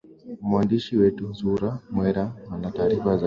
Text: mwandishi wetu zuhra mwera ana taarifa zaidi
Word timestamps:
mwandishi 0.47 0.93
wetu 1.01 1.23
zuhra 1.37 1.71
mwera 1.93 2.25
ana 2.53 2.71
taarifa 2.71 3.03
zaidi 3.05 3.19